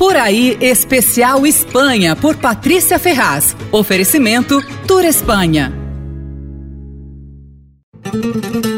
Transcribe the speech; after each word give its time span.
Por 0.00 0.16
aí, 0.16 0.56
especial 0.62 1.46
Espanha, 1.46 2.16
por 2.16 2.34
Patrícia 2.38 2.98
Ferraz. 2.98 3.54
Oferecimento 3.70 4.62
Tour 4.86 5.04
Espanha. 5.04 5.74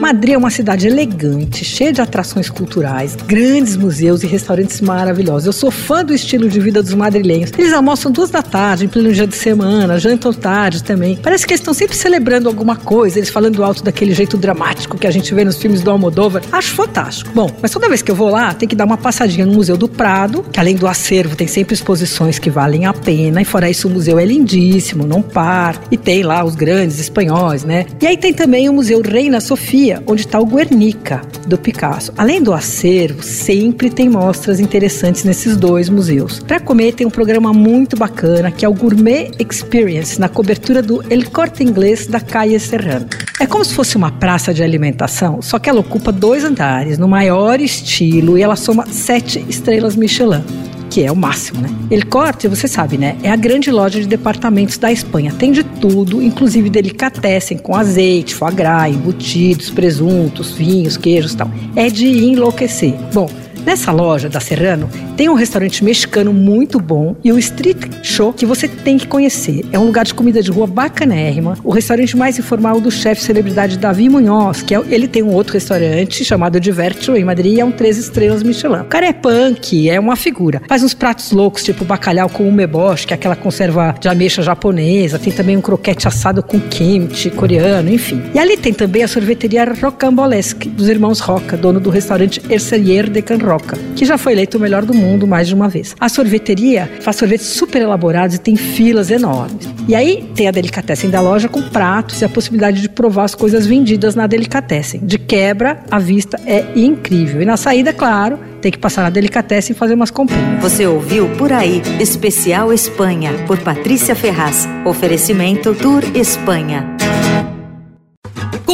Madrid 0.03 0.35
é 0.35 0.37
uma 0.37 0.51
cidade 0.51 0.89
elegante, 0.89 1.65
cheia 1.65 1.93
de 1.93 2.01
atrações 2.01 2.51
culturais, 2.51 3.15
grandes 3.15 3.77
museus 3.77 4.25
e 4.25 4.27
restaurantes 4.27 4.81
maravilhosos. 4.81 5.47
Eu 5.47 5.53
sou 5.53 5.71
fã 5.71 6.05
do 6.05 6.13
estilo 6.13 6.49
de 6.49 6.59
vida 6.59 6.83
dos 6.83 6.93
madrilenhos. 6.93 7.53
Eles 7.57 7.73
almoçam 7.73 8.11
duas 8.11 8.29
da 8.29 8.43
tarde, 8.43 8.85
em 8.85 8.89
pleno 8.89 9.13
dia 9.13 9.29
de 9.29 9.37
semana, 9.37 10.01
jantam 10.01 10.33
tarde 10.33 10.83
também. 10.83 11.17
Parece 11.23 11.47
que 11.47 11.53
eles 11.53 11.61
estão 11.61 11.73
sempre 11.73 11.97
celebrando 11.97 12.49
alguma 12.49 12.75
coisa, 12.75 13.21
eles 13.21 13.31
falando 13.31 13.63
alto 13.63 13.85
daquele 13.85 14.13
jeito 14.13 14.37
dramático 14.37 14.99
que 14.99 15.07
a 15.07 15.11
gente 15.13 15.33
vê 15.33 15.45
nos 15.45 15.57
filmes 15.57 15.83
do 15.83 15.91
Almodóvar. 15.93 16.43
Acho 16.51 16.75
fantástico. 16.75 17.31
Bom, 17.33 17.49
mas 17.63 17.71
toda 17.71 17.89
vez 17.89 18.03
que 18.03 18.11
eu 18.11 18.17
vou 18.17 18.29
lá, 18.29 18.53
tem 18.53 18.69
que 18.69 18.75
dar 18.75 18.87
uma 18.87 18.99
passadinha 18.99 19.47
no 19.47 19.53
Museu 19.53 19.77
do 19.77 19.89
Prado, 19.89 20.45
que 20.51 20.59
além 20.59 20.75
do 20.75 20.89
acervo, 20.89 21.37
tem 21.37 21.47
sempre 21.47 21.75
exposições 21.75 22.41
que 22.41 22.51
valem 22.51 22.87
a 22.87 22.93
pena. 22.93 23.41
E 23.41 23.45
fora 23.45 23.71
isso, 23.71 23.87
o 23.87 23.91
museu 23.93 24.19
é 24.19 24.25
lindíssimo, 24.25 25.07
não 25.07 25.23
para. 25.23 25.79
E 25.93 25.97
tem 25.97 26.25
lá 26.25 26.43
os 26.45 26.57
grandes 26.57 26.99
espanhóis, 26.99 27.63
né? 27.63 27.87
E 28.01 28.07
aí 28.09 28.17
tem 28.17 28.33
também 28.33 28.69
o 28.69 28.73
Museu 28.73 29.01
Reina 29.01 29.41
Sofia, 29.41 29.92
onde 30.07 30.23
está 30.23 30.39
o 30.39 30.47
Guernica, 30.47 31.23
do 31.47 31.59
Picasso. 31.59 32.13
Além 32.17 32.43
do 32.43 32.53
acervo, 32.53 33.23
sempre 33.23 33.91
tem 33.91 34.09
mostras 34.09 34.61
interessantes 34.61 35.25
nesses 35.25 35.57
dois 35.57 35.89
museus. 35.89 36.41
Para 36.41 36.61
comer, 36.61 36.93
tem 36.93 37.07
um 37.07 37.11
programa 37.11 37.53
muito 37.53 37.97
bacana 37.97 38.51
que 38.51 38.65
é 38.65 38.69
o 38.69 38.75
Gourmet 38.75 39.31
Experience, 39.39 40.21
na 40.21 40.29
cobertura 40.29 40.83
do 40.83 41.03
El 41.13 41.31
Corte 41.31 41.63
Inglês 41.63 42.07
da 42.07 42.21
Calle 42.21 42.59
Serrano. 42.59 43.07
É 43.41 43.47
como 43.47 43.65
se 43.65 43.75
fosse 43.75 43.97
uma 43.97 44.11
praça 44.11 44.55
de 44.55 44.63
alimentação, 44.63 45.43
só 45.43 45.59
que 45.59 45.69
ela 45.69 45.81
ocupa 45.81 46.13
dois 46.13 46.45
andares, 46.45 46.99
no 46.99 47.09
maior 47.09 47.61
estilo, 47.61 48.39
e 48.39 48.43
ela 48.43 48.57
soma 48.57 48.87
sete 48.87 49.45
estrelas 49.49 49.97
Michelin 49.97 50.43
que 50.93 51.03
é 51.03 51.11
o 51.11 51.17
máximo, 51.17 51.63
né? 51.63 51.71
El 51.91 52.07
Corte, 52.07 52.47
você 52.47 52.69
sabe, 52.69 52.99
né? 52.99 53.17
É 53.23 53.31
a 53.31 53.37
grande 53.37 53.71
loja 53.71 53.99
de 53.99 54.07
departamentos 54.07 54.77
da 54.77 54.93
Espanha. 54.93 55.33
Tem 55.33 55.51
de 55.51 55.65
tudo, 55.65 56.23
inclusive 56.23 56.69
delicatessen 56.69 57.57
com 57.57 57.75
azeite, 57.75 58.35
foie 58.35 58.53
gras, 58.53 58.95
embutidos, 58.95 59.71
presuntos, 59.71 60.51
vinhos, 60.51 60.99
queijos 60.99 61.33
e 61.33 61.37
tal. 61.39 61.51
É 61.75 61.89
de 61.89 62.07
enlouquecer. 62.07 62.93
Bom, 63.15 63.27
Nessa 63.65 63.93
loja 63.93 64.29
da 64.29 64.41
Serrano 64.41 64.91
tem 65.17 65.29
um 65.29 65.35
restaurante 65.35 65.85
mexicano 65.85 66.33
muito 66.33 66.81
bom 66.81 67.15
e 67.23 67.33
o 67.33 67.39
Street 67.39 67.77
Show 68.03 68.33
que 68.33 68.45
você 68.45 68.67
tem 68.67 68.99
que 68.99 69.07
conhecer. 69.07 69.65
É 69.73 69.79
um 69.79 69.85
lugar 69.85 70.05
de 70.05 70.15
comida 70.15 70.43
de 70.43 70.51
rua 70.51 70.67
bacanérrima, 70.67 71.57
o 71.63 71.71
restaurante 71.71 72.17
mais 72.17 72.39
informal 72.39 72.81
do 72.81 72.91
chefe 72.91 73.23
celebridade 73.23 73.79
Davi 73.79 74.09
Munhoz, 74.09 74.63
que 74.63 74.75
é, 74.75 74.83
ele 74.91 75.07
tem 75.07 75.23
um 75.23 75.33
outro 75.33 75.55
restaurante 75.55 76.25
chamado 76.25 76.59
Divertio 76.59 77.17
em 77.17 77.25
Madrid 77.25 77.59
é 77.59 77.65
um 77.65 77.71
três 77.71 77.99
estrelas 77.99 78.43
Michelin. 78.43 78.81
O 78.81 78.85
cara 78.85 79.07
é 79.07 79.13
punk, 79.13 79.89
é 79.89 80.01
uma 80.01 80.17
figura. 80.17 80.61
Faz 80.69 80.83
uns 80.83 80.95
pratos 80.95 81.31
loucos, 81.31 81.63
tipo 81.63 81.85
bacalhau 81.85 82.29
com 82.29 82.49
umeboshi, 82.49 83.07
que 83.07 83.15
é 83.15 83.17
aquela 83.17 83.37
conserva 83.37 83.95
de 84.01 84.09
ameixa 84.09 84.43
japonesa. 84.43 85.19
Tem 85.19 85.33
também 85.33 85.57
um 85.57 85.61
croquete 85.61 86.09
assado 86.09 86.43
com 86.43 86.59
kimchi 86.59 87.31
coreano, 87.31 87.93
enfim. 87.93 88.23
E 88.35 88.39
ali 88.39 88.57
tem 88.57 88.73
também 88.73 89.05
a 89.05 89.09
sorveteria 89.09 89.65
Rocambolesque, 89.65 90.69
dos 90.69 90.89
irmãos 90.89 91.21
Roca, 91.21 91.57
dono 91.57 91.79
do 91.79 91.91
restaurante 91.91 92.43
Ercelier 92.51 93.09
de 93.09 93.23
Can 93.23 93.39
Roca, 93.53 93.77
que 93.95 94.05
já 94.07 94.17
foi 94.17 94.33
eleito 94.33 94.57
o 94.57 94.61
melhor 94.61 94.85
do 94.85 94.95
mundo 94.95 95.27
mais 95.27 95.47
de 95.47 95.55
uma 95.55 95.69
vez. 95.69 95.95
A 96.01 96.09
sorveteria 96.09 96.91
faz 97.01 97.17
sorvetes 97.17 97.47
super 97.47 97.83
elaborados 97.83 98.37
e 98.37 98.39
tem 98.39 98.57
filas 98.57 99.11
enormes. 99.11 99.69
E 99.87 99.95
aí 99.95 100.31
tem 100.35 100.49
a 100.49 100.51
delicatessen 100.51 101.11
da 101.11 101.21
loja 101.21 101.49
com 101.49 101.61
pratos 101.61 102.23
e 102.23 102.25
a 102.25 102.29
possibilidade 102.29 102.81
de 102.81 102.89
provar 102.89 103.25
as 103.25 103.35
coisas 103.35 103.67
vendidas 103.67 104.15
na 104.15 104.27
delicatessen. 104.27 105.01
De 105.05 105.19
quebra, 105.19 105.83
a 105.91 105.99
vista 105.99 106.41
é 106.47 106.65
incrível. 106.75 107.43
E 107.43 107.45
na 107.45 107.59
saída, 107.59 107.93
claro, 107.93 108.39
tem 108.63 108.73
que 108.73 108.79
passar 108.79 109.03
na 109.03 109.11
delicatessen 109.11 109.75
e 109.75 109.79
fazer 109.79 109.95
umas 109.95 110.11
comprinhas. 110.11 110.63
Você 110.63 110.87
ouviu 110.87 111.29
Por 111.37 111.53
Aí, 111.53 111.83
Especial 112.01 112.73
Espanha, 112.73 113.33
por 113.47 113.59
Patrícia 113.59 114.15
Ferraz. 114.15 114.67
Oferecimento 114.87 115.75
Tour 115.75 116.03
Espanha. 116.15 117.02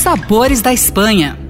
sabores 0.00 0.62
da 0.62 0.72
Espanha. 0.72 1.49